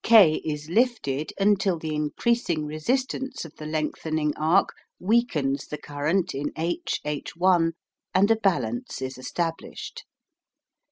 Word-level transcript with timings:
K 0.03 0.41
is 0.43 0.67
lifted 0.67 1.31
until 1.39 1.77
the 1.77 1.93
increasing 1.93 2.65
resistance 2.65 3.45
of 3.45 3.55
the 3.57 3.67
lengthening 3.67 4.33
arc 4.35 4.69
weakens 4.99 5.67
the 5.67 5.77
current 5.77 6.33
in 6.33 6.51
H 6.57 6.99
H' 7.05 7.33
and 7.39 8.31
a 8.31 8.35
balance 8.35 8.99
is 8.99 9.19
established. 9.19 10.05